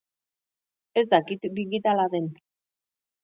Ez 1.01 1.05
dakit 1.11 1.45
digitala 1.59 2.05
den. 2.15 2.27